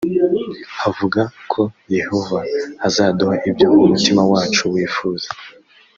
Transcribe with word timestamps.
havuga 0.81 1.21
ko 1.51 1.61
yehova 1.97 2.39
azaduha 2.87 3.35
ibyo 3.49 3.67
umutima 3.83 4.21
wacu 4.31 4.63
wifuza 4.73 5.27